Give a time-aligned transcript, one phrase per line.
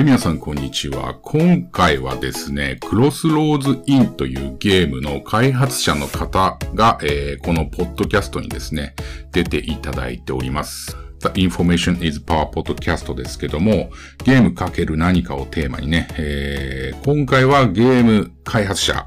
[0.00, 1.14] はい、皆さんこんにちは。
[1.20, 8.94] 今回はですね、クロスローズインというゲームの開発者の方が、えー、このポッドキャストにですね、
[9.30, 10.96] 出ていただいております。
[11.18, 13.90] The Information is Power Podcast ですけども、
[14.24, 19.06] ゲームかける何かをテーマにね、えー、今回はゲーム開発者、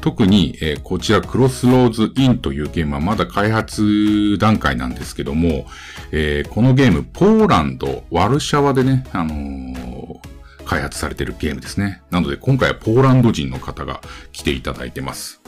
[0.00, 5.66] 特に、えー、こちらクロスローズインというゲームはまだ開発段階なんですけども、
[6.10, 12.02] えー、このゲーム、ポーランド、ワルシャワでね、あのー、開発されているゲームですね。
[12.10, 14.00] なので今回はポーランド人の方が
[14.32, 15.40] 来ていただいてます。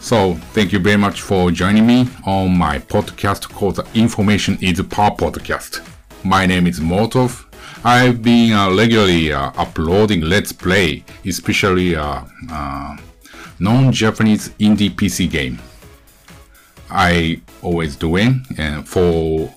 [0.00, 4.80] So, thank you very much for joining me on my podcast called The Information is
[4.84, 5.82] Power Podcast.
[6.22, 7.46] My name is Motov.
[7.84, 12.22] I've been uh, regularly uh, uploading Let's Play, especially uh,
[13.60, 15.58] non-Japanese indie PC game.
[16.90, 19.52] I always doing and for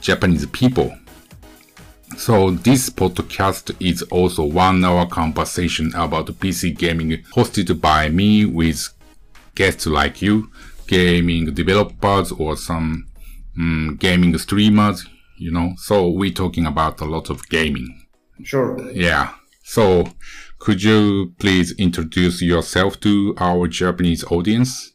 [0.00, 0.92] Japanese people.
[2.16, 8.88] So this podcast is also one hour conversation about PC gaming hosted by me with
[9.54, 10.50] guests like you,
[10.86, 13.06] gaming developers or some
[13.56, 15.74] um, gaming streamers, you know.
[15.76, 18.06] So we're talking about a lot of gaming.
[18.42, 18.78] Sure.
[18.92, 19.34] Yeah.
[19.68, 20.06] So
[20.58, 24.94] could you please introduce yourself to our Japanese audience?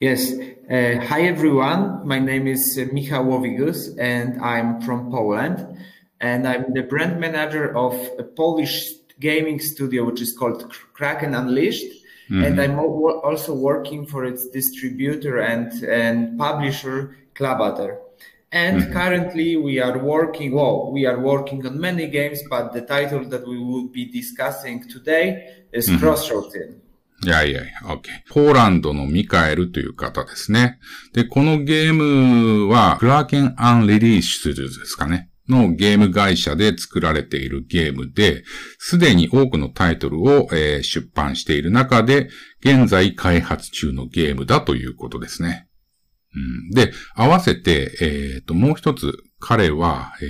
[0.00, 0.32] Yes.
[0.32, 2.08] Uh, hi, everyone.
[2.08, 5.76] My name is uh, Michał Łowigus, and I'm from Poland.
[6.22, 11.92] And I'm the brand manager of a Polish gaming studio, which is called Kraken Unleashed.
[12.30, 12.42] Mm-hmm.
[12.42, 17.98] And I'm also working for its distributor and, and publisher, Klabater.
[18.52, 18.92] And mm-hmm.
[18.92, 23.46] currently we are working, well, we are working on many games, but the title that
[23.46, 26.04] we will be discussing today is mm-hmm.
[26.04, 26.82] Crossroads In.
[27.22, 28.00] いやいやいや、OK。
[28.30, 30.78] ポーランドのミカエルという方ですね。
[31.12, 35.28] で、このゲームは、クラーケンアンレリーシュですかね。
[35.46, 38.42] のゲーム会社で作られているゲームで、
[38.78, 42.30] すでに多くのタイトルを、えー、出版している中で、
[42.60, 45.66] 現在開発中のゲームだということですね。
[46.34, 50.28] うん、で、合わせて、えっ、ー、と、もう一つ、彼は、えー、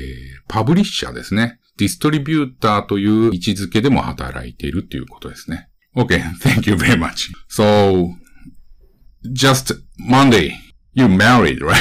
[0.48, 1.58] パブリッシャーですね。
[1.76, 5.68] ディストリビューターという位置づけでも働いているということですね。
[5.96, 7.32] Okay, thank you very much.
[7.48, 8.14] So,
[9.32, 10.52] just Monday,
[10.92, 11.80] you married, right?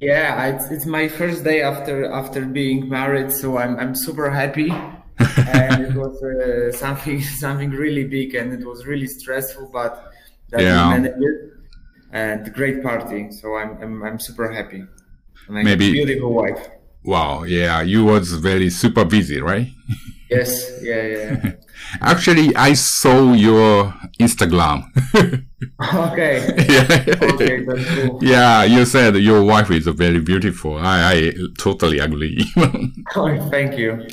[0.00, 4.70] yeah, it's, it's my first day after after being married, so I'm I'm super happy.
[5.18, 10.12] and it was uh, something something really big, and it was really stressful, but
[10.50, 10.88] that yeah.
[10.88, 11.57] we managed.
[12.12, 14.84] And great party, so I'm I'm, I'm super happy.
[15.48, 16.68] And Maybe beautiful wife.
[17.04, 19.68] Wow, yeah, you was very super busy, right?
[20.30, 21.52] yes, yeah, yeah.
[22.00, 24.84] Actually, I saw your Instagram.
[25.94, 26.36] okay.
[26.68, 27.14] yeah.
[27.32, 28.18] Okay, that's cool.
[28.22, 30.76] Yeah, you said your wife is very beautiful.
[30.76, 32.44] I, I totally agree.
[33.16, 34.06] oh, thank you.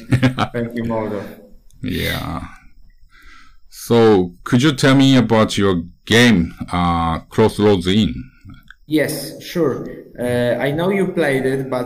[0.53, 1.21] Thank you, Moldo.
[1.81, 2.47] Yeah.
[3.87, 8.15] So, could you tell me about your game, uh, Crossroads Inn?
[8.87, 9.87] Yes, sure.
[10.19, 11.85] Uh, I know you played it, but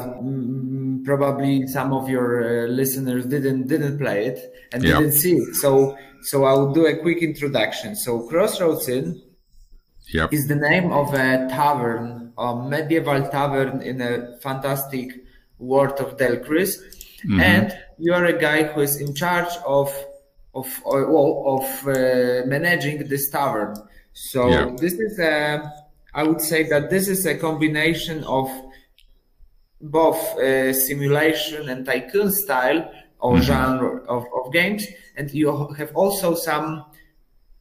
[1.04, 4.40] probably some of your uh, listeners didn't didn't play it
[4.72, 5.00] and yep.
[5.00, 5.56] didn't see it.
[5.56, 7.98] So so I'll do a quick introduction.
[7.98, 9.22] So Crossroads Inn
[10.14, 10.32] yep.
[10.32, 15.08] is the name of a tavern, a medieval tavern in a fantastic
[15.58, 16.72] world of Delcris,
[17.26, 17.42] mm-hmm.
[17.42, 19.94] and you are a guy who is in charge of
[20.54, 23.76] of well, of uh, managing this tavern.
[24.14, 24.78] So yep.
[24.78, 25.72] this is a
[26.14, 28.50] I would say that this is a combination of
[29.82, 33.44] both uh, simulation and tycoon style or mm-hmm.
[33.44, 36.86] genre of, of games, and you have also some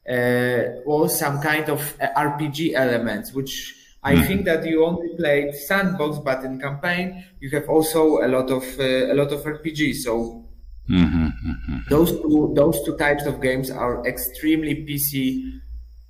[0.09, 4.23] uh, well some kind of uh, RPG elements, which I mm-hmm.
[4.27, 8.63] think that you only played sandbox, but in campaign you have also a lot of
[8.79, 9.95] uh, a lot of RPG.
[9.95, 10.45] So
[10.89, 11.18] mm-hmm.
[11.45, 11.77] Mm-hmm.
[11.89, 15.59] those two those two types of games are extremely PC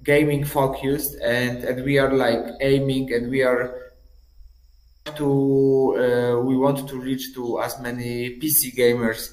[0.04, 3.76] gaming focused, and and we are like aiming and we are
[5.16, 9.32] to uh, we want to reach to as many PC gamers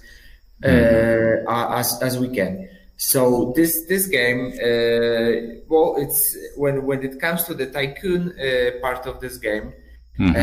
[0.64, 1.72] uh, mm-hmm.
[1.74, 2.68] as as we can.
[2.96, 8.80] So this this game, uh, well, it's when when it comes to the tycoon uh,
[8.80, 9.72] part of this game,
[10.18, 10.34] mm-hmm.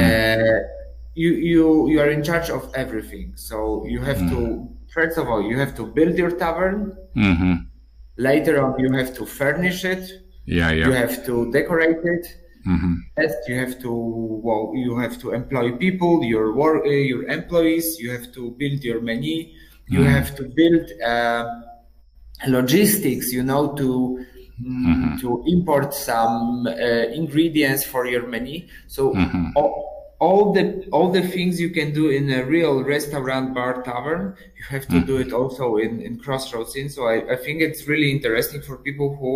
[1.15, 3.33] You you you are in charge of everything.
[3.35, 4.35] So you have mm-hmm.
[4.35, 6.97] to first of all you have to build your tavern.
[7.15, 7.53] Mm-hmm.
[8.17, 10.11] Later on, you have to furnish it.
[10.45, 10.85] Yeah, yeah.
[10.85, 12.25] You have to decorate it
[12.67, 12.93] Mm-hmm.
[13.17, 17.99] Yes, you have to well, you have to employ people, your work, uh, your employees.
[17.99, 19.51] You have to build your menu.
[19.87, 20.07] You mm-hmm.
[20.07, 21.43] have to build uh,
[22.47, 23.33] logistics.
[23.33, 24.25] You know to
[24.63, 25.17] mm, mm-hmm.
[25.17, 28.65] to import some uh, ingredients for your menu.
[28.87, 29.51] So mm-hmm.
[29.57, 30.65] all, all the
[30.95, 34.23] all the things you can do in a real restaurant bar tavern
[34.57, 35.05] you have to mm.
[35.09, 38.75] do it also in in Crossroads Inn so I, I think it's really interesting for
[38.77, 39.31] people who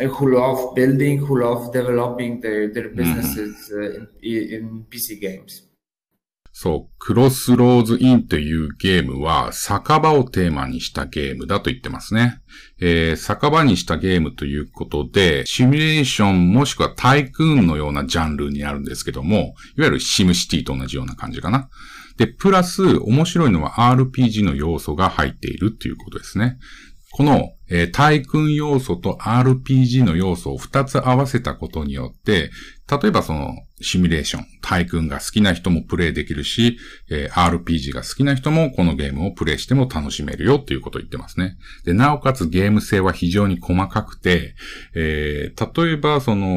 [0.00, 3.00] uh, who love building who love developing their their mm-hmm.
[3.00, 5.52] businesses uh, in, in pc games
[6.54, 12.40] そう、クロスローズインというゲームは酒場をテーマにしたゲームだと言ってますね。
[12.78, 21.70] えー、酒場にしたゲームということで、シミュレーションもしくはタイクーンのようなジャンルになるんですけども、いわゆるシムシティと同じような感じかな。
[22.18, 26.58] で、プラス面白いのは RPG の要素が入っているということですね。
[27.12, 32.50] この、えー、対空要素と RPG の要素を2つ合わせたことによって、
[32.90, 36.76] 例えばそのシミュレーション、対空が好きな人もプレイできるし、
[37.10, 41.56] えー、RPG が好きな人もこのゲームをプレイしても楽しめるよっていうことを言ってますね。
[41.86, 44.54] で、なおかつゲーム性は非常に細かくて、
[44.94, 46.52] えー、例えばその、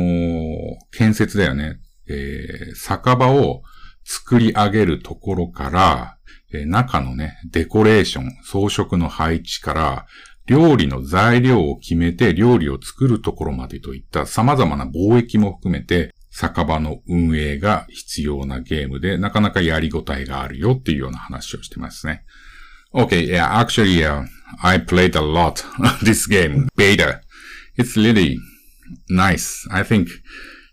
[0.91, 1.79] 建設だよね。
[2.09, 3.63] えー、酒場を
[4.03, 6.17] 作り上げるところから、
[6.53, 10.05] え、中のね、デコレーション、装飾の配置から、
[10.47, 22.23] 料理の材料を決めて料理を作るところまでといった様々な貿易も含めて酒場の運営が必要なゲームでなかなかやりごたえがあるよっていうような話をしてますね。
[22.93, 24.23] Okay, yeah, actually, uh,
[24.61, 25.63] I played a lot
[26.03, 27.21] this game, beta.
[27.77, 28.37] It's really
[29.09, 29.67] nice.
[29.69, 30.07] I think,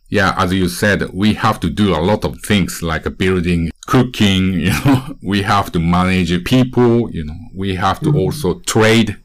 [0.09, 4.55] yeah, as you said, we have to do a lot of things like building, cooking,
[4.55, 9.17] you know, we have to manage people, you know, we have to also trade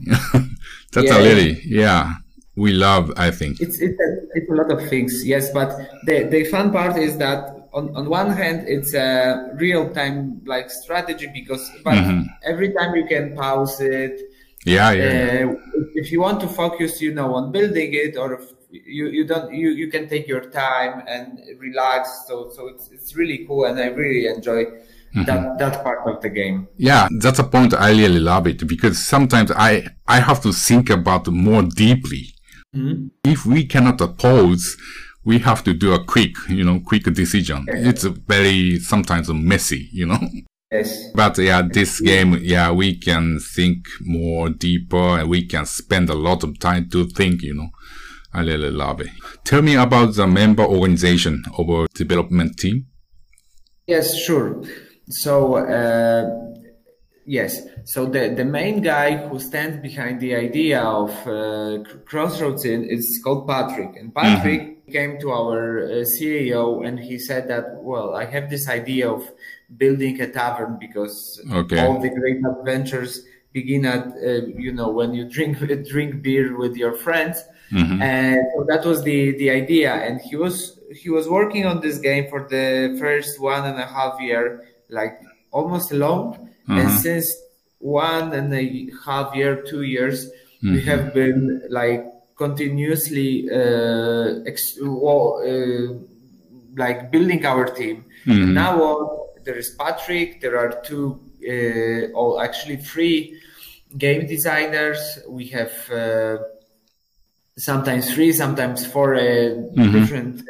[0.92, 1.54] That's yeah.
[1.64, 2.14] yeah,
[2.54, 3.60] we love, I think.
[3.60, 7.18] It's, it's, a, it's a lot of things, yes, but the, the fun part is
[7.18, 12.22] that on, on one hand, it's a real time like strategy because, but mm-hmm.
[12.44, 14.22] every time you can pause it.
[14.64, 15.52] Yeah, yeah, uh, yeah.
[15.94, 18.40] If you want to focus, you know, on building it or
[18.70, 22.24] you, you don't, you, you can take your time and relax.
[22.26, 24.64] So, so it's, it's really cool and I really enjoy
[25.16, 25.24] Mm-hmm.
[25.24, 26.68] that that part of the game.
[26.76, 30.90] Yeah, that's a point I really love it because sometimes I I have to think
[30.90, 32.34] about more deeply.
[32.74, 33.08] Mm-hmm.
[33.24, 34.76] If we cannot pause,
[35.24, 37.64] we have to do a quick, you know, quick decision.
[37.66, 37.88] Yeah.
[37.88, 40.20] It's very sometimes messy, you know.
[40.70, 41.10] Yes.
[41.14, 46.14] But yeah, this game, yeah, we can think more deeper and we can spend a
[46.14, 47.68] lot of time to think, you know.
[48.34, 49.08] I really love it.
[49.44, 52.86] Tell me about the member organization of our development team.
[53.86, 54.62] Yes, sure.
[55.08, 56.54] So uh,
[57.24, 62.84] yes, so the the main guy who stands behind the idea of uh, Crossroads Inn
[62.84, 64.90] is called Patrick, and Patrick mm-hmm.
[64.90, 69.30] came to our uh, CEO and he said that well, I have this idea of
[69.76, 71.80] building a tavern because okay.
[71.80, 75.58] all the great adventures begin at uh, you know when you drink
[75.92, 77.42] drink beer with your friends
[77.72, 78.02] mm-hmm.
[78.02, 81.98] and so that was the the idea and he was he was working on this
[81.98, 84.44] game for the first one and a half year
[84.88, 86.50] like almost alone.
[86.68, 86.98] And uh-huh.
[86.98, 87.34] since
[87.78, 90.74] one and a half year, two years, mm-hmm.
[90.74, 92.04] we have been like
[92.36, 95.94] continuously uh, ex- well, uh,
[96.76, 98.04] like building our team.
[98.26, 98.54] Mm-hmm.
[98.54, 100.40] now uh, there is Patrick.
[100.40, 103.40] There are two, uh, or actually three
[103.96, 105.20] game designers.
[105.28, 106.38] We have uh,
[107.56, 109.92] sometimes three, sometimes four uh, mm-hmm.
[109.92, 110.42] different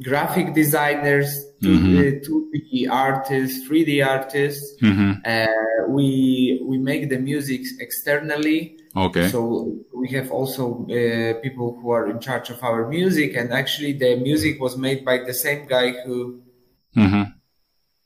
[0.00, 1.28] graphic designers,
[1.60, 2.22] mm-hmm.
[2.24, 4.80] 2D artists, 3D artists.
[4.80, 5.12] Mm-hmm.
[5.24, 8.78] Uh, we we make the music externally.
[8.96, 9.28] Okay.
[9.28, 13.92] So we have also uh, people who are in charge of our music, and actually
[13.92, 16.42] the music was made by the same guy who
[16.96, 17.22] mm-hmm.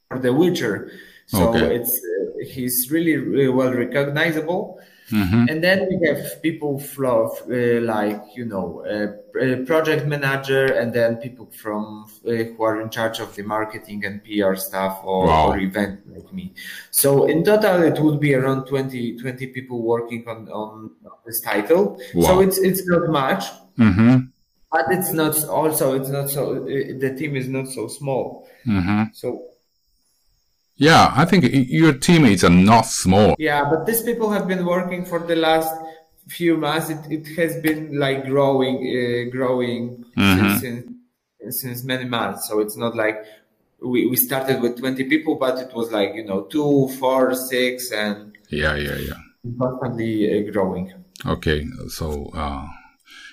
[0.08, 0.90] for The Witcher.
[1.26, 1.76] So okay.
[1.76, 4.78] it's uh, he's really, really well recognizable.
[5.10, 5.48] Mm-hmm.
[5.48, 11.16] And then we have people from uh, like you know uh, project manager, and then
[11.16, 15.48] people from uh, who are in charge of the marketing and PR stuff or, wow.
[15.50, 16.54] or event like me.
[16.90, 20.90] So in total, it would be around 20, 20 people working on on
[21.24, 22.00] this title.
[22.14, 22.26] Wow.
[22.26, 23.44] So it's it's not much.
[23.78, 24.16] Mm-hmm.
[24.72, 28.48] But it's not also it's not so uh, the team is not so small.
[28.66, 29.04] Mm-hmm.
[29.12, 29.44] So
[30.76, 33.34] yeah, I think your teammates are not small.
[33.38, 35.72] Yeah, but these people have been working for the last
[36.28, 36.90] few months.
[36.90, 40.58] It, it has been like growing, uh, growing mm-hmm.
[40.58, 40.92] since,
[41.60, 42.48] since many months.
[42.48, 43.24] So it's not like
[43.80, 47.90] we, we started with 20 people, but it was like, you know, two, four, six,
[47.90, 49.14] and yeah, yeah, yeah.
[49.58, 50.92] Constantly uh, growing.
[51.24, 51.66] Okay.
[51.88, 52.66] So, uh,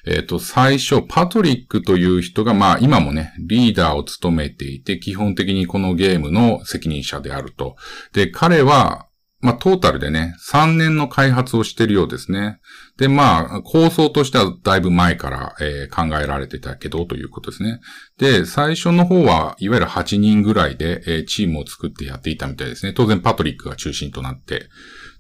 [0.06, 7.76] えっ、ー、と、最初、パトリックという人が、まあ、今もね、リーダーを務めていて、基本的にこのゲームの責任者であると。
[8.12, 9.08] で、彼は、
[9.44, 12.60] まあ、トータルでね、3年の開発をしているようですね。
[12.98, 17.82] で、まあ、構想としてはだいぶ前から、えー、考えられてたけど、ということですね。
[18.18, 22.94] で、最初の方は、いわゆる8人ぐらいで、えー、チームを作ってやっていたみたいですね。
[22.94, 24.70] 当然、パトリックが中心となって。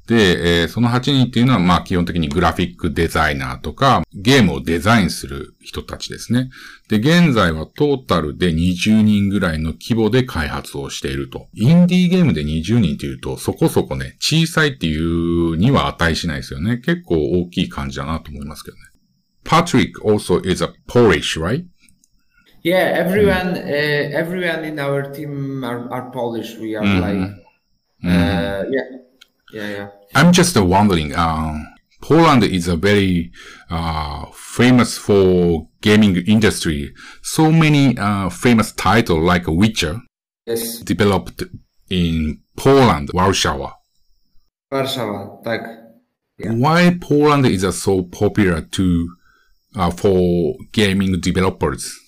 [0.08, 6.50] で、えー、その8人っていうのは、まあ、基本的にグラフィックデザイナーとか、ゲームをデザインする人たちですね。
[6.90, 11.48] で、現在はトータルで20人ぐらいの規模で開発をしていると。
[11.54, 16.80] インディーゲームで20人っていうと、そこそこね、小さいっていうには値しないですよね。
[16.80, 18.84] 結構大きい感じだなと思いますけどね。
[19.46, 21.66] Patrick also is a Polish, right?
[22.64, 26.58] Yeah, everyone, uh, everyone in our team are, are Polish.
[26.58, 27.02] We are mm-hmm.
[27.02, 28.74] like, uh, mm-hmm.
[28.74, 29.04] yeah.
[29.54, 29.88] Yeah, yeah.
[30.16, 31.60] I'm just wondering, uh,
[32.02, 33.32] Poland is a very
[33.70, 36.94] uh, famous for gaming industry.
[37.22, 40.02] So many uh, famous titles like Witcher
[40.46, 40.80] yes.
[40.80, 41.44] developed
[41.90, 43.74] in Poland, Warsaw.
[44.72, 45.62] Warsaw, tak.
[46.40, 46.54] Yeah.
[46.54, 49.16] Why Poland is so popular to
[49.76, 52.03] uh, for gaming developers?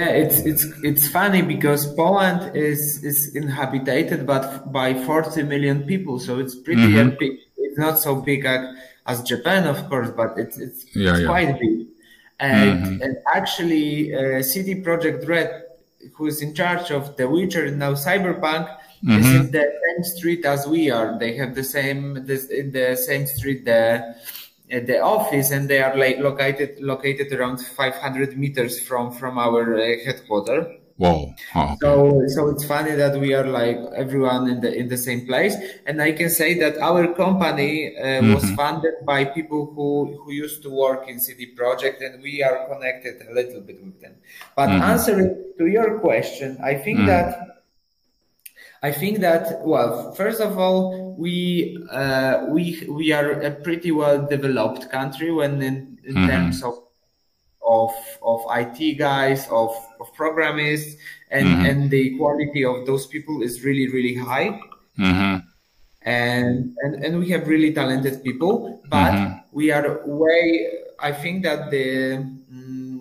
[0.00, 6.18] Yeah, it's it's it's funny because Poland is is inhabited but by 40 million people,
[6.18, 7.16] so it's pretty mm-hmm.
[7.18, 7.32] big.
[7.58, 8.46] It's not so big
[9.06, 11.26] as Japan, of course, but it's it's, yeah, it's yeah.
[11.26, 11.86] quite big.
[12.38, 13.02] And mm-hmm.
[13.02, 15.50] and actually, uh, CD Projekt Red,
[16.14, 18.72] who is in charge of The Witcher and now Cyberpunk,
[19.04, 19.20] mm-hmm.
[19.20, 21.18] is in the same street as we are.
[21.18, 24.16] They have the same this in the same street the
[24.70, 29.82] the office and they are like located located around 500 meters from from our uh,
[30.04, 30.66] headquarters
[31.00, 31.34] Wow.
[31.54, 31.76] Oh, okay.
[31.80, 35.56] So so it's funny that we are like everyone in the in the same place,
[35.86, 38.34] and I can say that our company uh, mm-hmm.
[38.34, 42.68] was funded by people who who used to work in CD Projekt, and we are
[42.68, 44.12] connected a little bit with them.
[44.54, 44.92] But mm-hmm.
[44.92, 47.08] answering to your question, I think mm-hmm.
[47.08, 47.49] that
[48.82, 54.26] I think that well, first of all, we uh, we we are a pretty well
[54.26, 56.26] developed country when in, in mm-hmm.
[56.26, 56.80] terms of
[57.60, 60.96] of of IT guys, of, of programmers,
[61.30, 61.66] and mm-hmm.
[61.66, 64.58] and the quality of those people is really really high.
[64.98, 65.46] Mm-hmm.
[66.02, 69.38] And, and and we have really talented people, but mm-hmm.
[69.52, 70.72] we are way.
[70.98, 72.24] I think that the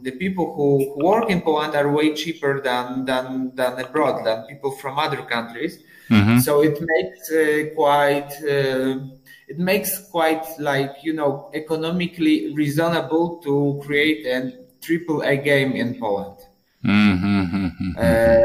[0.04, 4.72] the people who, work in Poland are way cheaper than than than abroad than people
[4.72, 5.84] from other countries.
[6.10, 6.40] Mm-hmm.
[6.40, 9.00] So it makes uh, quite uh,
[9.48, 16.00] it makes quite like you know economically reasonable to create a triple A game in
[16.00, 16.38] Poland.
[16.86, 17.92] Mm-hmm.
[17.98, 18.44] Uh,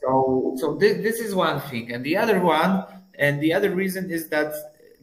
[0.00, 2.84] so so this, this is one thing, and the other one,
[3.18, 4.52] and the other reason is that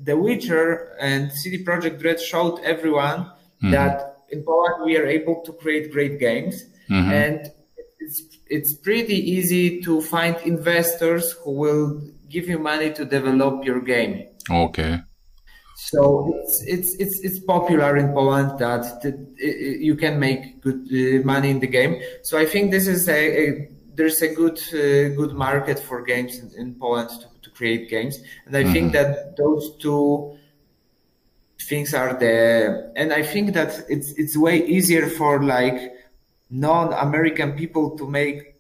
[0.04, 3.20] The Witcher and CD Projekt Red showed everyone
[3.62, 3.72] mm-hmm.
[3.72, 7.12] that in Poland we are able to create great games, mm-hmm.
[7.12, 7.52] and
[8.00, 13.82] it's it's pretty easy to find investors who will give you money to develop your
[13.82, 14.28] game.
[14.50, 15.02] Okay.
[15.76, 18.84] So it's it's it's, it's popular in Poland that
[19.40, 22.02] you can make good uh, money in the game.
[22.24, 26.40] So I think this is a, a there's a good uh, good market for games
[26.40, 28.74] in, in Poland to, to, create games, and I mm-hmm.
[28.74, 30.38] think that those two
[31.71, 35.93] things are there and i think that it's it's way easier for like
[36.51, 38.57] non-american people to make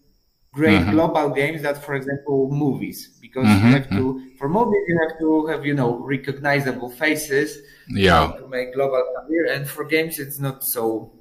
[0.53, 0.93] great mm-hmm.
[0.93, 3.67] global games that for example movies because mm-hmm.
[3.67, 4.37] you have to mm-hmm.
[4.39, 7.59] for movies you have to have you know recognizable faces
[7.89, 11.13] yeah to make global career and for games it's not so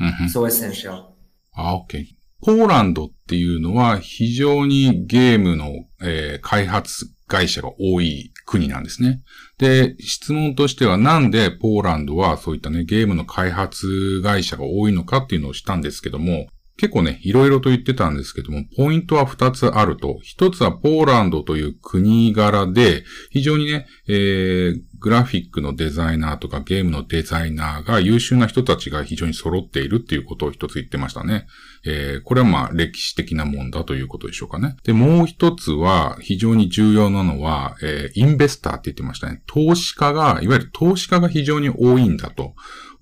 [0.00, 0.26] mm-hmm.
[0.26, 1.16] so essential
[1.58, 2.06] okay
[2.44, 9.21] ポーランドっていうのは非常にゲームの、えー、開発会社が多い 国なんですね。
[9.59, 16.47] で、質問としてはなんでポーランドはそういったね、ゲームの開発会社が多いのかっていうのをしたんですけども、
[16.77, 20.19] 結構ね、いろいろと言ってたんですけども、ポイントは二つあると。
[20.21, 31.47] 一つはポーランドという国柄で、非常にね、えー、グラフィックのデザイナーとかゲームのデザイナーが優秀な人たちが非常に揃っているっていうことを一つ言ってましたね。
[31.85, 34.75] えー、これはまあ歴史的なもんだということでしょうかね。
[34.83, 39.41] で、もう一つは非常に重要なのは、えー、インベスターって言ってましたね。
[39.47, 42.53] 投資家が、いわゆる投資家が非常に多いんだと。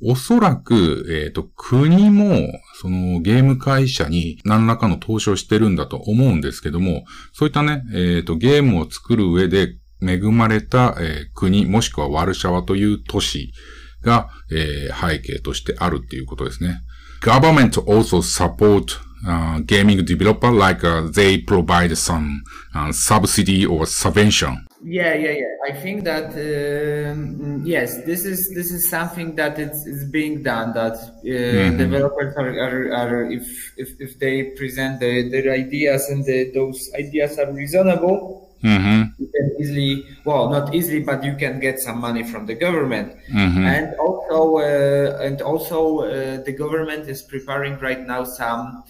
[0.01, 13.53] おそらく、えっ、ー、と、国も、そのゲーム会社に何らかの投資をしてるんだと思うんですけども、そういったね、えっ、ー、と、ゲームを作る上で恵まれた、えー、国、もしくはワルシャワという都市
[14.01, 16.81] が、えー、背景としてあるっていうことですね。
[17.21, 22.43] Government also support uh, gaming developer like uh, they provide some
[22.75, 25.55] uh, subsidy or subvention Yeah, yeah, yeah.
[25.67, 30.73] I think that um, yes, this is this is something that it's, it's being done.
[30.73, 31.77] That uh, mm-hmm.
[31.77, 36.91] developers are, are, are if, if if they present the, their ideas and the, those
[36.93, 39.09] ideas are reasonable, mm-hmm.
[39.17, 43.17] you can easily, well, not easily, but you can get some money from the government.
[43.33, 43.65] Mm-hmm.
[43.65, 48.83] And also, uh, and also, uh, the government is preparing right now some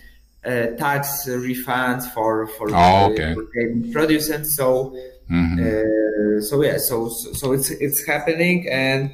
[0.43, 3.33] uh, tax refunds for for, Oh, okay.
[3.33, 4.53] for game producers.
[4.53, 4.93] So,
[5.29, 5.59] Mhm.
[5.59, 9.09] uh, so yeah, so, so so it's it's happening, and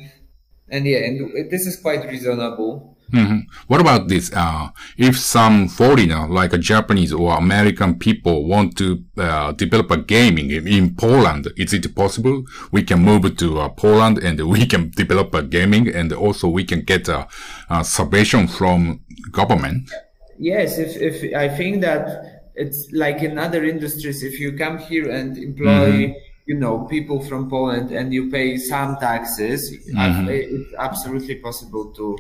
[0.70, 2.98] and yeah, and this is quite reasonable.
[3.14, 3.42] Mhm.
[3.68, 4.32] What about this?
[4.34, 9.98] Uh, if some foreigner, like a Japanese or American people, want to uh, develop a
[9.98, 12.44] gaming in, in Poland, is it possible?
[12.72, 16.64] We can move to uh, Poland and we can develop a gaming, and also we
[16.64, 17.28] can get a,
[17.70, 19.02] a subvention from
[19.32, 19.92] government.
[20.40, 25.10] Yes, if if I think that it's like in other industries, if you come here
[25.12, 26.14] and employ,
[26.46, 32.16] you know, people from Poland and you pay some taxes, I- it's absolutely possible to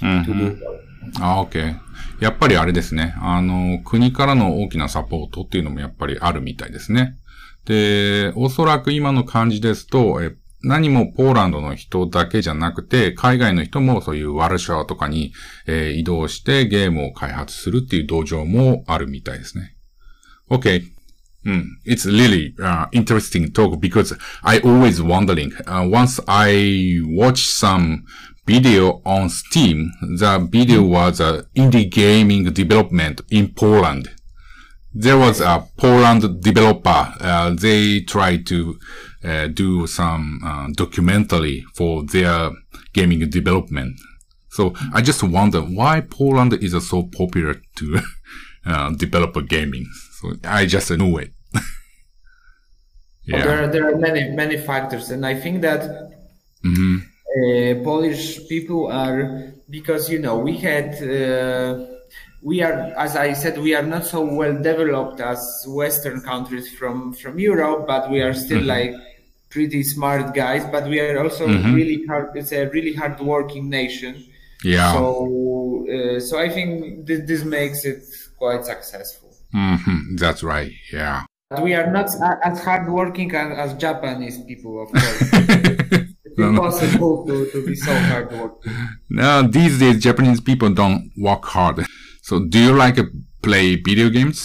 [0.00, 0.64] to do so.
[1.20, 1.74] あ、OK。
[2.20, 3.14] やっぱりあれですね。
[3.20, 7.16] あの、国からの大きなサポートっていうのもやっぱりあるみたいですね。
[7.64, 10.34] で、おそらく今の感じですと、え
[10.66, 15.32] 何もポーランドの人だけじゃなくて、海外の人もそういうワルシャワとかに、
[15.66, 19.76] えー移動してゲームを開発するっていう道場もあるみたいですね。
[20.50, 20.82] OK.
[21.44, 25.52] Mm, it's really uh, interesting talk because I always wondering.
[25.66, 28.04] Uh, once I watch some
[28.46, 34.10] video on Steam, the video was uh, indie gaming development in Poland.
[34.92, 37.14] There was a Poland developer.
[37.20, 38.78] Uh, they tried to
[39.26, 42.50] uh, do some uh, documentary for their
[42.92, 43.98] gaming development.
[44.50, 48.00] So I just wonder why Poland is so popular to
[48.66, 49.86] uh, develop a gaming.
[50.20, 51.32] So I just know it.
[53.24, 53.42] yeah.
[53.44, 55.82] There are, there are many many factors, and I think that
[56.64, 57.02] Mhm.
[57.02, 61.84] uh, Polish people are because you know we had uh,
[62.42, 67.12] we are as I said we are not so well developed as Western countries from
[67.12, 68.94] from Europe, but we are still like
[69.56, 70.62] pretty smart guys.
[70.74, 71.44] But we are also
[71.78, 72.26] really hard.
[72.40, 74.14] It's a really hard working nation.
[74.62, 74.92] Yeah.
[74.92, 78.00] So uh, so I think this, this makes it
[78.38, 79.30] quite successful.
[79.54, 79.98] Mhm.
[80.22, 80.72] That's right.
[80.92, 81.24] Yeah.
[81.50, 82.08] But we are not
[82.48, 85.18] as hardworking as, as Japanese people, of course.
[86.26, 88.72] it's impossible to, to be so hardworking.
[89.10, 91.76] now, these days, Japanese people don't work hard.
[92.22, 92.98] So, do you like
[93.42, 94.38] play video games?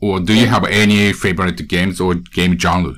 [0.00, 2.94] Or do you have any favorite games or game genre?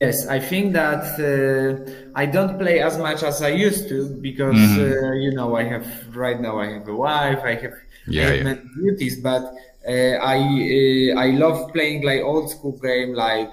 [0.00, 4.76] Yes, I think that uh, I don't play as much as I used to because
[4.76, 7.72] uh, you know I have right now I have a wife, I have,
[8.06, 8.42] Yeah, I have yeah.
[8.42, 9.42] many duties, but
[9.88, 13.48] uh, I uh, I love playing like old school game like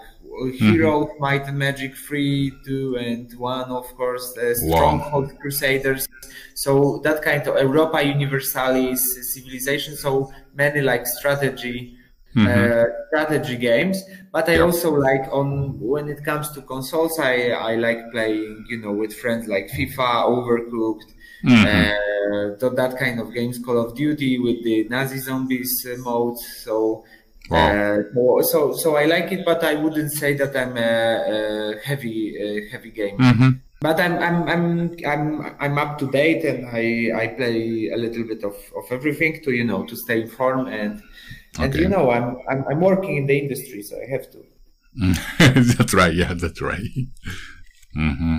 [0.60, 6.08] Heroes, Might and Magic Three, Two, and One, of course, uh, Stronghold Crusaders.
[6.56, 9.96] So that kind of Europa Universalis civilization.
[9.96, 11.98] So many like strategy
[12.38, 14.04] uh, strategy games.
[14.32, 18.78] But I also like on when it comes to consoles, I I like playing you
[18.82, 21.10] know with friends like FIFA, Overcooked,
[21.46, 26.38] uh, th- that kind of games, Call of Duty with the Nazi zombies uh, mode.
[26.40, 27.04] So.
[27.52, 32.20] Uh, so- so I like it, but I wouldn't say that I'm a, a heavy
[32.40, 33.20] uh, heavy gamer.
[33.20, 33.50] Mm-hmm.
[33.82, 34.68] But I'm I'm I'm
[35.06, 39.42] I'm I'm up to date, and I I play a little bit of, of everything
[39.44, 41.02] to you know to stay informed and
[41.60, 44.44] and you know I'm, I'm I'm working in the industry, so I have to.
[45.40, 46.14] that's right.
[46.14, 46.82] Yeah, that's right.
[47.94, 48.38] hmm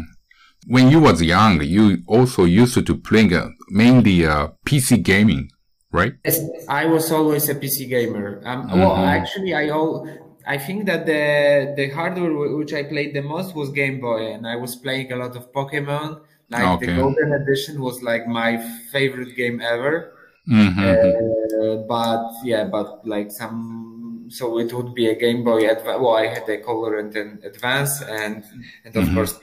[0.68, 5.50] When you was young, you also used to play uh, mainly uh, PC gaming,
[5.92, 6.14] right?
[6.24, 8.40] Yes, I was always a PC gamer.
[8.44, 10.06] Um, Well, actually, I all
[10.46, 14.32] I think that the the hardware wh- which I played the most was Game Boy,
[14.32, 16.20] and I was playing a lot of Pokemon.
[16.50, 16.80] Like Okay.
[16.80, 18.50] the Golden Edition was like my
[18.92, 20.13] favorite game ever.
[20.46, 26.00] Hmm Uh, but yeah, but like some, so it would be a Game Boy Advance.
[26.00, 28.44] Well, I had a Color and an Advance, and
[28.84, 29.38] and of course,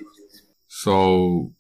[0.68, 1.54] So,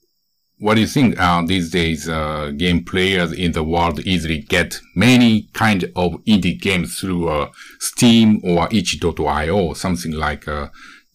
[0.59, 4.79] what do you think uh, these days uh, game players in the world easily get
[4.95, 7.49] many kind of indie games through uh,
[7.79, 10.71] Steam or itch.io, something like a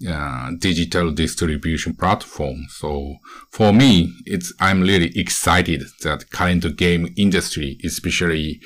[0.09, 2.67] uh, digital distribution platform.
[2.69, 3.17] So
[3.51, 8.61] for me, it's I'm really excited that current game industry, especially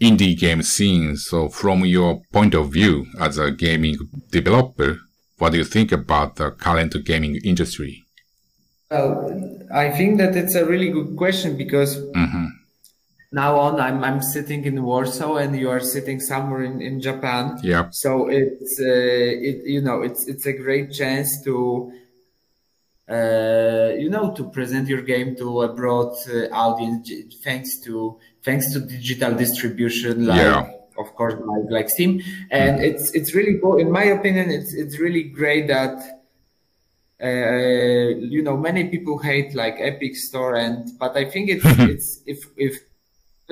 [0.00, 1.16] indie game scene.
[1.16, 3.96] So from your point of view as a gaming
[4.30, 4.98] developer,
[5.38, 8.02] what do you think about the current gaming industry?
[8.90, 12.46] Well, I think that it's a really good question because Mm-hmm.
[13.34, 17.58] Now on I'm I'm sitting in Warsaw and you are sitting somewhere in, in Japan.
[17.62, 17.92] Yep.
[17.92, 21.92] So it's uh, it you know it's it's a great chance to
[23.10, 27.10] uh, you know to present your game to a broad uh, audience
[27.42, 30.70] thanks to thanks to digital distribution like Yeah.
[30.96, 32.22] of course, like, like Steam.
[32.52, 32.84] And mm-hmm.
[32.88, 33.78] it's, it's really cool.
[33.78, 35.96] In my opinion, it's, it's really great that,
[37.20, 42.20] uh, you know, many people hate like Epic Store and, but I think it's, it's,
[42.26, 42.74] if, if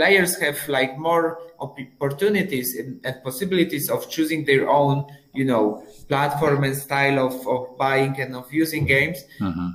[0.03, 6.77] players have like more opportunities and possibilities of choosing their own, you know, platform and
[6.77, 9.71] style of, of buying and of using games, mm-hmm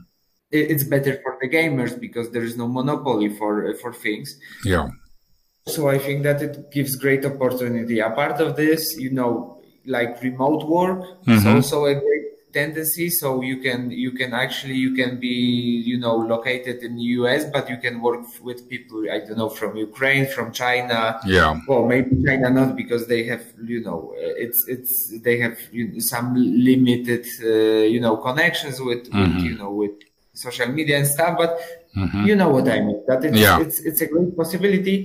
[0.52, 4.40] it's better for the gamers because there is no monopoly for for things.
[4.63, 4.88] Yeah.
[5.66, 8.00] So I think that it gives great opportunity.
[8.00, 11.32] A part of this, you know, like remote work mm-hmm.
[11.34, 12.17] is also a great
[12.60, 13.08] tendency.
[13.22, 15.36] So you can you can actually you can be
[15.91, 19.52] you know located in the US, but you can work with people I don't know
[19.60, 21.00] from Ukraine, from China.
[21.38, 21.52] Yeah.
[21.67, 23.43] Well, maybe China not because they have
[23.74, 24.00] you know
[24.46, 24.93] it's it's
[25.26, 25.56] they have
[26.13, 26.28] some
[26.70, 29.36] limited uh, you know connections with, mm-hmm.
[29.36, 29.96] with you know with
[30.34, 31.52] social media and stuff, but
[31.96, 32.26] mm-hmm.
[32.28, 33.00] you know what I mean.
[33.08, 33.60] That it's, yeah.
[33.63, 34.98] it's it's a great possibility,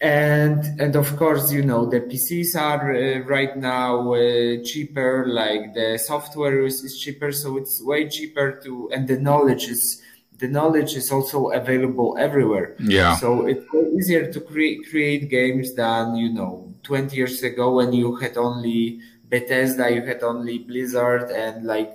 [0.00, 5.26] and and of course you know the PCs are uh, right now uh, cheaper.
[5.26, 10.02] Like the software is, is cheaper, so it's way cheaper to, and the knowledge is
[10.38, 12.76] the knowledge is also available everywhere.
[12.78, 13.16] Yeah.
[13.16, 13.64] So it's
[13.96, 19.00] easier to cre- create games than you know 20 years ago when you had only
[19.28, 21.92] Bethesda, you had only Blizzard, and like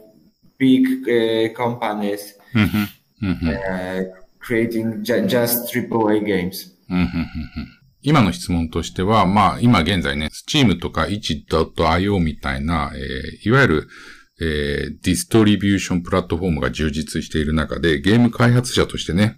[0.57, 2.83] big uh, companies mm-hmm.
[3.25, 3.49] Mm-hmm.
[3.49, 6.73] Uh, creating ju- just AAA games.
[8.03, 13.87] 今の質問としては、まあ、今現在ね、Steam とか itch.io みたいな、えー、いわゆる、
[14.39, 19.37] えー、ディストリビューションプラットフォームが充実している中で、ゲーム開発者としてね、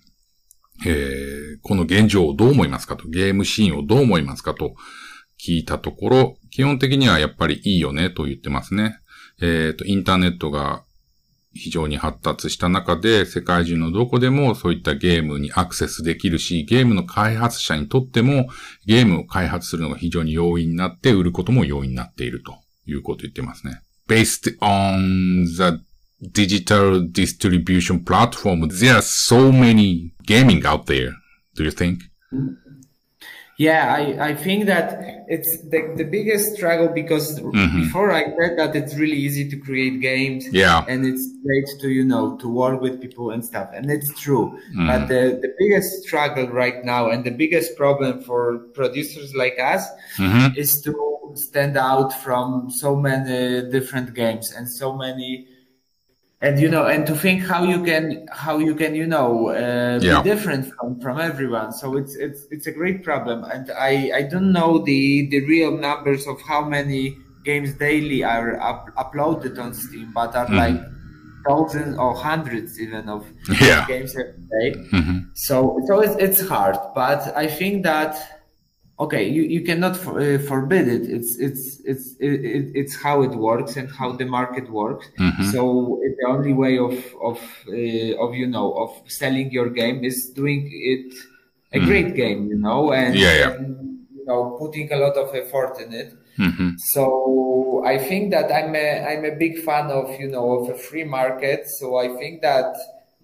[0.86, 4.76] えー、この現状をどう思いますかと、ゲームシーンをどう思いますかと
[5.40, 9.00] 聞いたところ、基本的にはやっぱりいいよねと言ってますね。
[9.42, 10.84] えっ、ー、と、インターネットが
[11.54, 18.48] 非常に発達した中で、世界中のどこでもそういったゲームにアクセスできるし、ゲームの開発者にとっても、
[18.86, 22.56] ゲームを開発するのが非常に容易になって、売ることも容易になっていると
[22.88, 23.82] いうことを言ってますね。
[24.08, 25.80] Based on the
[26.32, 31.12] digital distribution platform, there are so many gaming out there.
[31.56, 32.00] Do you think?
[33.58, 37.82] Yeah, I, I think that it's the, the biggest struggle because mm-hmm.
[37.82, 40.48] before I said that it's really easy to create games.
[40.52, 40.84] Yeah.
[40.88, 43.70] And it's great to, you know, to work with people and stuff.
[43.74, 44.60] And it's true.
[44.72, 44.88] Mm-hmm.
[44.88, 49.88] But the, the biggest struggle right now and the biggest problem for producers like us
[50.18, 50.58] mm-hmm.
[50.58, 55.48] is to stand out from so many different games and so many
[56.44, 59.98] and you know and to think how you can how you can you know uh,
[60.02, 60.22] yeah.
[60.22, 64.22] be different from, from everyone so it's it's it's a great problem and i i
[64.22, 69.74] don't know the the real numbers of how many games daily are up, uploaded on
[69.74, 70.64] steam but are mm-hmm.
[70.64, 70.82] like
[71.48, 73.26] thousands or hundreds even of
[73.62, 73.86] yeah.
[73.88, 74.80] games every day.
[74.92, 75.20] Mm-hmm.
[75.34, 78.43] so so it's, it's hard but i think that
[79.00, 83.32] okay you, you cannot for, uh, forbid it it's it's it's it, it's how it
[83.32, 85.44] works and how the market works mm-hmm.
[85.52, 90.30] so the only way of of uh, of you know of selling your game is
[90.30, 91.14] doing it
[91.72, 91.88] a mm-hmm.
[91.88, 93.52] great game you know and, yeah, yeah.
[93.52, 96.70] and, you know putting a lot of effort in it mm-hmm.
[96.78, 100.78] so i think that i'm a i'm a big fan of you know of a
[100.78, 102.76] free market so i think that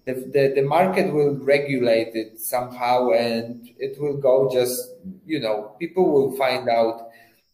[0.09, 4.79] the, the, the market will regulate it somehow and it will go just,
[5.25, 7.09] you know, people will find out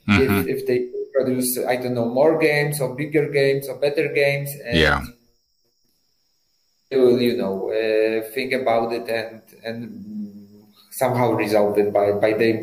[0.07, 0.21] mm-hmm.
[0.21, 4.51] if, if they produce, I don't know, more games or bigger games or better games.
[4.65, 5.01] And yeah.
[6.89, 12.33] They will, you know, uh, think about it and, and somehow resolve it by, by
[12.33, 12.61] them,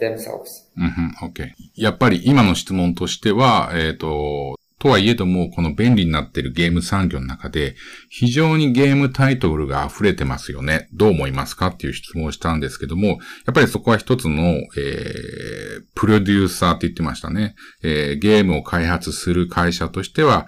[0.00, 0.66] themselves.
[0.76, 1.24] Mm-hmm.
[1.26, 1.54] Okay.
[1.76, 7.75] やっぱり今の質問としては、えっ、ー、と、 とはいえども、この便利になっているゲーム産業の中で、
[8.07, 10.89] 非常にゲームタイトルが溢れてますよね。
[10.93, 13.17] どう思いますかっていう質問をしたんですけども、やっ
[13.55, 14.43] ぱりそこは一つの、
[14.77, 17.55] えー、プロデューサーって言ってましたね。
[17.81, 20.45] えー、ゲームを開発する会社としては、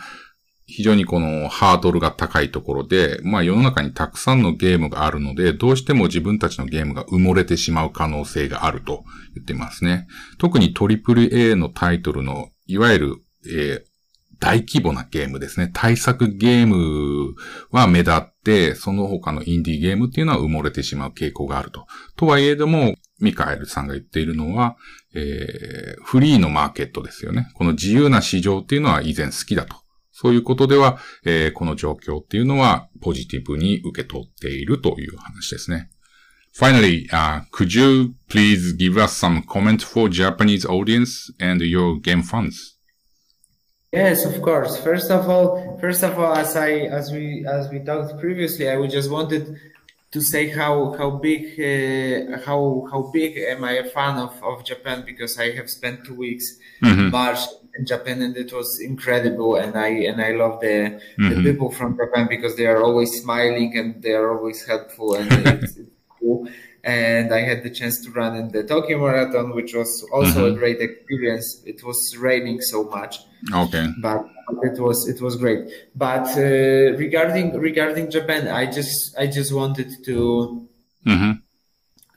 [0.67, 10.05] 非常にこのハードルが高いところで、まあ世の中にたくさんのゲームがあるので、どうしても自分たちのゲームが埋もれてしまう可能性があると言ってますね。
[10.37, 13.15] 特に AAA のタイトルの、いわゆる、
[13.47, 13.96] えー、
[14.39, 15.69] 大規模なゲームですね。
[15.73, 17.35] 対策ゲーム
[17.71, 21.87] は目立って、その他のインディーゲームっていうのは埋もれてしまう傾向があると。
[22.15, 24.77] とはいえども、ミカエルさんが言っているのは、
[25.13, 27.49] えー、フリーのマーケットですよね。
[27.55, 29.75] この自由な市場っていうのは以前好きだと。
[30.11, 35.89] そういうことでは、えー、この状況っていうのはポジティブに受け取っているという話ですね。
[36.55, 42.76] Finally, uh, could you please give us some comment for Japanese audience and your game fans?
[43.97, 44.77] Yes, of course.
[44.77, 48.77] First of all, first of all, as I as we as we talked previously, I
[48.77, 49.43] would just wanted
[50.11, 54.63] to say how how big uh, how how big am I a fan of, of
[54.63, 56.45] Japan because I have spent two weeks
[56.81, 57.09] mm-hmm.
[57.09, 57.39] March
[57.77, 60.75] in Japan and it was incredible and I and I love the
[61.19, 61.29] mm-hmm.
[61.29, 65.31] the people from Japan because they are always smiling and they are always helpful and
[65.31, 66.47] it's, it's cool
[66.87, 70.55] and I had the chance to run in the Tokyo Marathon, which was also mm-hmm.
[70.55, 71.61] a great experience.
[71.65, 73.19] It was raining so much,
[73.53, 74.25] okay, but
[74.63, 75.69] it was it was great.
[75.93, 80.65] But uh, regarding regarding Japan, I just I just wanted to
[81.05, 81.31] mm-hmm.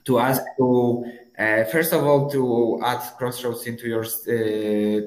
[0.05, 1.03] to ask to
[1.41, 5.01] uh, first of all, to add Crossroads into your uh,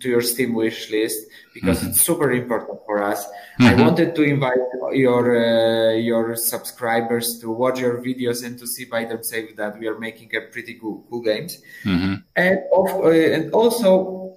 [0.00, 1.18] to your Steam wish list
[1.52, 1.90] because mm-hmm.
[1.90, 3.26] it's super important for us.
[3.26, 3.66] Mm-hmm.
[3.66, 4.58] I wanted to invite
[4.92, 9.88] your uh, your subscribers to watch your videos and to see by themselves that we
[9.88, 11.60] are making a pretty cool, cool games.
[11.84, 12.14] Mm-hmm.
[12.36, 14.36] And of, uh, and also,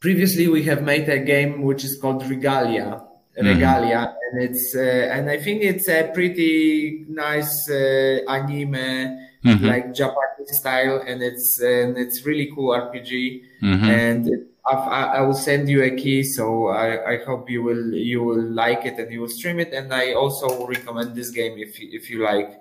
[0.00, 3.02] previously we have made a game which is called Regalia.
[3.38, 3.46] Mm-hmm.
[3.46, 9.66] Regalia, and it's uh, and I think it's a pretty nice uh, anime mm-hmm.
[9.66, 13.42] like Japanese style, and it's and it's really cool RPG.
[13.62, 13.84] Mm-hmm.
[13.84, 17.94] And it, I, I, will send you a key, so I, I hope you will
[17.94, 19.72] you will like it and you will stream it.
[19.72, 22.60] And I also recommend this game if you, if you like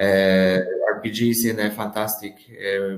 [0.00, 2.34] RPGs in a fantastic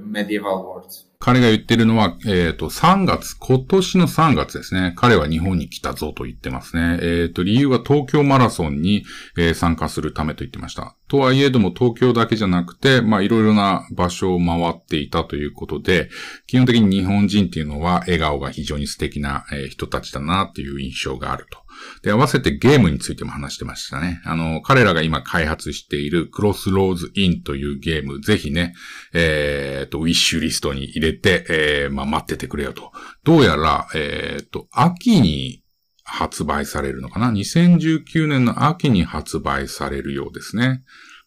[0.05, 0.87] medieval world.
[1.25, 4.93] 彼が言ってるのは、えっ、ー、と、3月、今年の3月ですね。
[4.97, 6.99] 彼は日本に来たぞと言ってますね。
[7.01, 9.05] えっ、ー、と、理由は東京マラソンに、
[9.39, 10.97] えー、参加するためと言ってました。
[11.07, 16.11] とはいえども東京だけじゃなくて、まあ、いろいろな場所を回っていたということで、
[16.49, 21.62] 基本的に日本人っていうのは笑顔が非常に素敵な、え人たちだなっていう印象があると。
[22.03, 24.21] で、合わせてゲームについても話してましたね。
[24.25, 28.75] あの、彼らが今開発しているクロスローズインというゲーム、ぜひね、
[29.13, 32.93] えっ、と、ウィッシュリストに入れて、えー、まあ、待っててくれよと。
[33.25, 35.63] どうやら、えっ、と、秋に
[36.05, 40.83] 発売されるのかな ?2019 年の秋に発売されるようですね。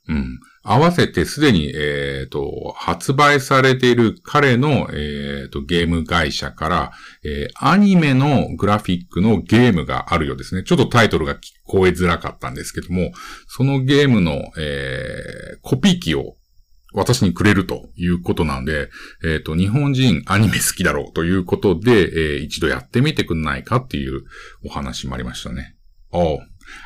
[0.07, 0.39] うん。
[0.67, 6.91] 合わせてすでに、え、ー、と、発売されている彼の、え、ー、と、ゲーム会社から、
[7.23, 10.63] えー、アニメのグラフィックのゲームがあるようですね。
[10.63, 13.11] ちょっとタイトルが聞こえづらかったんですけども、
[13.47, 16.35] そのゲームの、えー、コピー機を
[16.95, 18.89] 私にくれるということなんで、
[19.23, 24.23] えっ、ー、と、日本人アニメ好きだろうということで、えー、一度やってみてくんないかっていう
[24.65, 25.75] お話もありましたね。
[26.11, 26.39] Oh,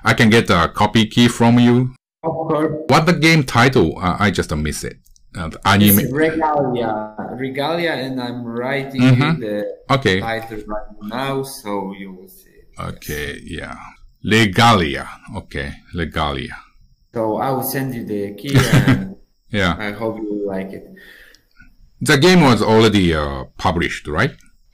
[0.04, 1.99] I can get a copy key from you?
[2.22, 3.98] What the game title?
[3.98, 4.98] Uh, I just miss it.
[5.36, 6.00] Uh, anime.
[6.00, 7.16] It's Regalia.
[7.38, 9.40] Regalia, and I'm writing mm-hmm.
[9.40, 10.20] the okay.
[10.20, 12.50] title right now, so you will see.
[12.50, 12.80] It.
[12.80, 13.78] Okay, yeah.
[14.24, 15.08] Legalia.
[15.36, 16.58] Okay, Legalia.
[17.14, 19.16] So I will send you the key, and
[19.50, 20.86] yeah, I hope you like it.
[22.02, 24.32] The game was already uh, published, right?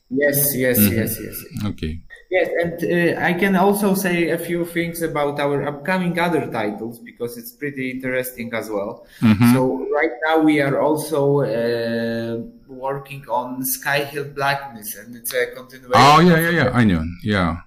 [0.09, 0.95] Yes, yes, mm-hmm.
[0.95, 1.65] yes, yes.
[1.65, 2.01] Okay.
[2.31, 6.99] Yes, and uh, I can also say a few things about our upcoming other titles
[6.99, 9.05] because it's pretty interesting as well.
[9.21, 9.53] Mm-hmm.
[9.53, 15.33] So right now we are also uh, working on Sky Hill Black Mist, and it's
[15.33, 15.93] a continuation.
[15.93, 16.69] Oh yeah, yeah, yeah.
[16.73, 17.03] I know.
[17.23, 17.57] Yeah.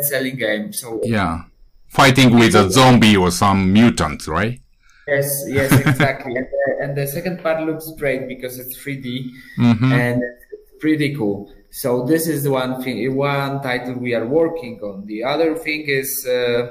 [0.00, 0.72] Selling game.
[0.72, 1.42] So yeah,
[1.88, 4.60] fighting with a zombie or some mutant, right?
[5.06, 6.34] Yes, yes, exactly.
[6.34, 9.28] and, the, and, the, second part looks great because it's 3D
[9.58, 9.92] mm-hmm.
[9.92, 11.52] and it's pretty cool.
[11.74, 15.06] So this is the one thing, one title we are working on.
[15.06, 16.70] The other thing is uh,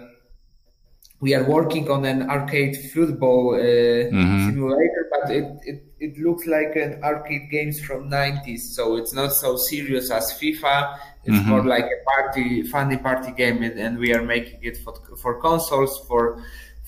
[1.19, 4.45] we are working on an arcade football uh, mm-hmm.
[4.45, 8.61] simulator, but it, it, it looks like an arcade games from 90s.
[8.77, 10.97] So it's not so serious as FIFA.
[11.25, 11.49] It's mm-hmm.
[11.49, 15.41] more like a party, funny party game, and, and we are making it for, for
[15.41, 16.41] consoles, for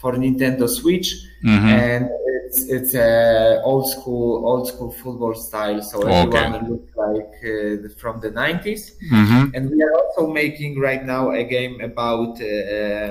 [0.06, 1.10] for Nintendo Switch,
[1.44, 1.68] mm-hmm.
[1.84, 2.04] and
[2.38, 5.82] it's it's a old school old school football style.
[5.82, 6.68] So everyone okay.
[6.70, 9.44] looks like uh, from the 90s, mm-hmm.
[9.56, 12.34] and we are also making right now a game about.
[12.40, 13.10] Uh,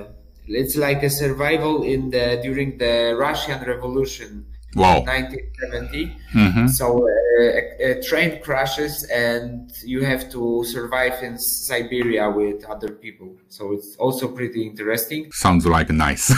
[0.62, 2.94] it's like a survival in the during the
[3.26, 4.30] Russian Revolution
[4.76, 5.00] wow.
[5.00, 6.12] 1970.
[6.35, 6.66] Mm-hmm.
[6.78, 12.90] So uh, a, a, train crashes and you have to survive in Siberia with other
[12.92, 13.37] people.
[13.49, 15.31] So it's also pretty interesting.
[15.33, 16.31] Sounds like nice.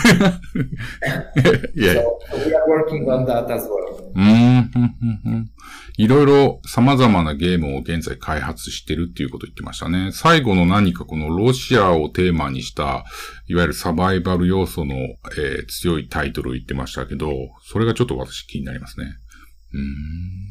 [1.74, 1.94] yeah.
[1.94, 4.12] So we are working on that as well.
[4.14, 5.42] Mm-hmm.
[5.98, 10.10] いろいろ様々なゲームを現在開発してるっていうことを言ってましたね。
[10.12, 13.04] 最後の何かこのロシアをテーマにした、
[13.46, 17.32] いわゆるサバイバル要素の、えー、強いタイトルを言ってましたけど、
[17.62, 19.06] それがちょっと私気になりますね。
[19.72, 20.45] うん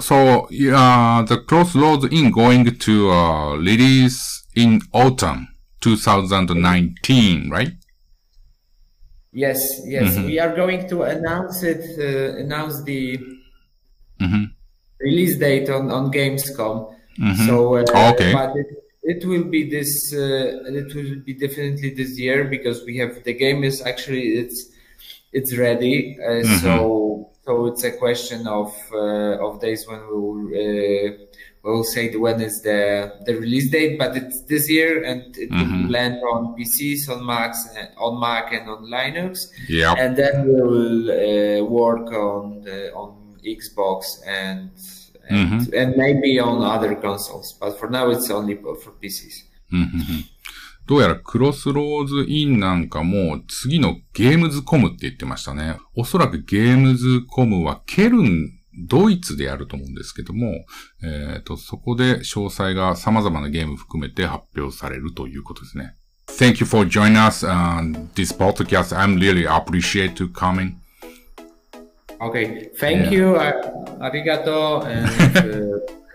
[0.00, 5.48] So, yeah, the Crossroads Inn going to uh, release in autumn
[5.80, 7.72] 2019, right?
[9.32, 10.14] Yes, yes.
[10.14, 10.26] Mm-hmm.
[10.26, 13.18] We are going to announce it, uh, announce the
[14.20, 14.44] mm-hmm.
[15.00, 16.94] release date on, on Gamescom.
[17.20, 17.46] Mm-hmm.
[17.46, 18.32] So, uh, okay.
[18.32, 18.66] but it,
[19.02, 23.34] it will be this, uh, it will be definitely this year because we have, the
[23.34, 24.70] game is actually, it's,
[25.32, 26.16] it's ready.
[26.18, 26.56] Uh, mm-hmm.
[26.56, 31.26] So so it's a question of uh, of days when we will uh,
[31.62, 35.82] we'll say when is the the release date, but it's this year and it mm-hmm.
[35.82, 39.48] will land on PCs, on Macs, on Mac, and on Linux.
[39.68, 44.70] Yeah, and then we will uh, work on the, on Xbox and
[45.28, 45.74] and, mm-hmm.
[45.74, 49.42] and maybe on other consoles, but for now it's only for PCs.
[50.86, 55.78] どうやらクロスローズインなんかも次のゲームズコムって言ってましたね。
[55.96, 60.64] おそらくゲームズコムはケルン、ドイツでやると思うんですけども、
[61.02, 65.94] えっ、ー、と、そこで詳細が様々なゲーム含めて発表されるということですね。
[66.28, 68.94] Thank you for joining us on this podcast.
[68.94, 70.76] I'm really appreciate to coming.
[72.20, 73.36] Okay, thank you.
[74.00, 74.84] Arigato.
[74.84, 76.05] And, uh,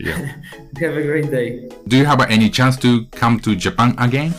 [0.00, 0.32] yeah.
[0.80, 1.68] have a great day.
[1.88, 4.34] Do you have any chance to come to Japan again?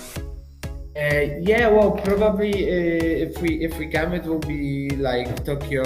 [0.97, 5.83] Uh, yeah, well, probably uh, if we if we come, it will be like Tokyo.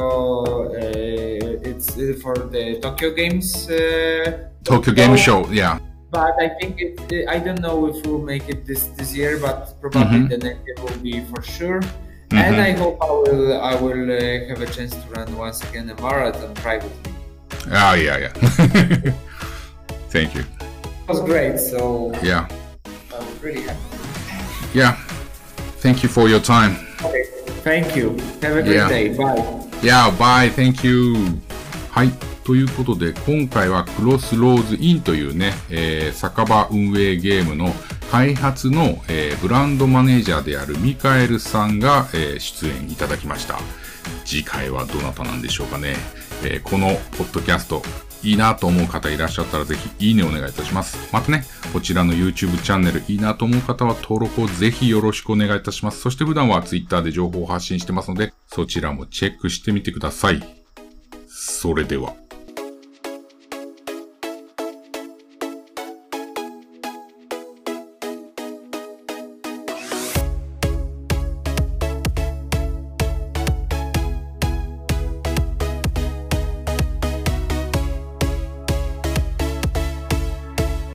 [0.71, 3.69] Uh, it's uh, for the Tokyo Games.
[3.69, 5.79] Uh, Tokyo Game Show, yeah.
[6.11, 7.27] But I think it.
[7.27, 10.27] I don't know if we'll make it this this year, but probably mm-hmm.
[10.27, 11.81] the next year will be for sure.
[11.81, 12.37] Mm-hmm.
[12.37, 15.89] And I hope I will I will uh, have a chance to run once again
[15.89, 17.11] a marathon privately.
[17.67, 19.13] Oh yeah, yeah.
[20.11, 20.41] Thank you.
[20.41, 21.57] It was great.
[21.57, 22.47] So yeah,
[23.13, 23.79] I was really happy.
[24.73, 24.95] Yeah.
[25.79, 26.75] Thank you for your time.
[27.01, 27.23] Okay.
[27.63, 28.17] Thank you.
[28.41, 28.89] Have a great yeah.
[28.89, 29.17] day.
[29.17, 29.41] Bye.
[29.81, 30.11] Yeah.
[30.11, 30.49] Bye.
[30.49, 31.15] Thank you.
[31.89, 32.11] はい。
[32.43, 37.71] ということで、今回はクロスローズインというね、えー、酒場運営ゲームの
[38.11, 43.59] 開発の、えー、ブランドマネージャーであるミカエルさんが、えー、出演いただきました。
[44.25, 45.95] 次回はどなたなんでしょうかね。
[46.43, 47.83] えー、このポッドキャスト、
[48.23, 50.97] いいなと思う方いらっしゃったらぜひいいねお願いいたします。
[51.11, 56.01] またね、こちらの YouTube チャンネルいいなと思う方は登録をぜひよろしくお願いいたします。
[56.01, 60.41] そして普段は Twitter で情報を発信してますので、そちらもチェックしてみてください。
[61.27, 62.20] それでは。